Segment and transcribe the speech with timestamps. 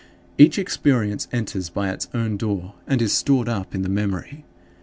[0.39, 4.45] Each experience enters by its own door, and is stored up in the memory.